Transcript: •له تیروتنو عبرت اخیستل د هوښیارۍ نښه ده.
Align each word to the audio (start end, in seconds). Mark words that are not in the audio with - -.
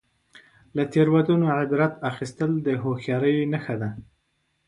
•له 0.75 0.83
تیروتنو 0.93 1.45
عبرت 1.59 1.93
اخیستل 2.11 2.51
د 2.65 2.67
هوښیارۍ 2.81 3.35
نښه 3.53 3.75
ده. 3.81 3.89